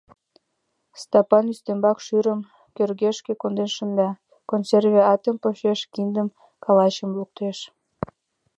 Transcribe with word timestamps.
Стапан 1.01 1.45
ӱстембак 1.53 1.97
шӱрым 2.05 2.39
кӧршӧкге 2.75 3.33
конден 3.41 3.69
шында, 3.75 4.09
консерве 4.49 5.01
атым 5.13 5.35
почеш, 5.43 5.79
киндым, 5.93 6.27
калачым 6.63 7.11
луктеш. 7.17 7.57